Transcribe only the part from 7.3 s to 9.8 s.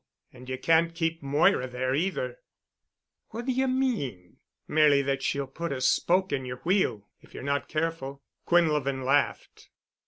you're not careful." Quinlevin laughed.